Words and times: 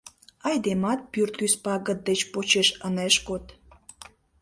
Айдемат 0.47 0.99
пӱртӱс 1.11 1.53
пагыт 1.63 1.99
деч 2.07 2.19
почеш 2.31 2.69
ынеж 2.87 3.15
код. 3.27 3.45